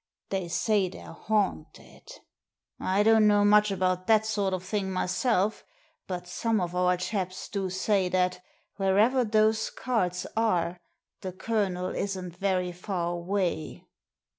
[0.29, 2.11] They say they're haunted.
[2.79, 5.63] I don't know much about that sort of thing myself,
[6.07, 8.41] but some of our chaps do say that
[8.77, 10.79] wherever those cards are
[11.21, 13.85] the Colonel isn't very far away."